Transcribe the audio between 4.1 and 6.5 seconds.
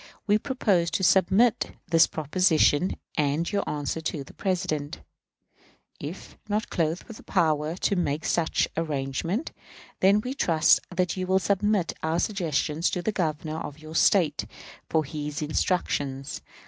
the President. If